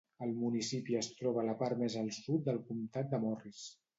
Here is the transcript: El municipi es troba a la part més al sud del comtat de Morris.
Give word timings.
El 0.27 0.31
municipi 0.43 0.95
es 1.01 1.09
troba 1.19 1.41
a 1.41 1.43
la 1.49 1.55
part 1.59 1.77
més 1.83 1.99
al 2.01 2.11
sud 2.17 2.49
del 2.49 2.59
comtat 2.71 3.15
de 3.15 3.23
Morris. 3.27 3.63